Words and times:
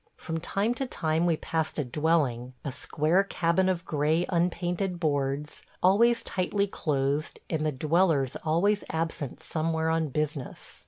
From 0.15 0.39
time 0.39 0.73
to 0.73 0.87
time 0.87 1.27
we 1.27 1.37
passed 1.37 1.77
a 1.77 1.83
dwelling, 1.85 2.55
a 2.65 2.71
square 2.71 3.23
cabin 3.23 3.69
of 3.69 3.85
gray 3.85 4.25
unpainted 4.29 4.99
boards, 4.99 5.61
always 5.83 6.23
tightly 6.23 6.65
closed 6.65 7.39
and 7.51 7.63
the 7.63 7.71
dwellers 7.71 8.35
always 8.43 8.83
absent 8.89 9.43
somewhere 9.43 9.91
on 9.91 10.07
business. 10.09 10.79